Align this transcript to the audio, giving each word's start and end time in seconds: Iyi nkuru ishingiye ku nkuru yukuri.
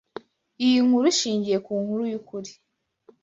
Iyi 0.65 0.79
nkuru 0.85 1.05
ishingiye 1.13 1.57
ku 1.65 1.71
nkuru 1.83 2.01
yukuri. 2.13 2.51